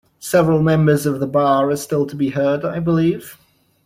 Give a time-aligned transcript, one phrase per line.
[0.17, 3.37] Several members of the bar are still to be heard, I believe?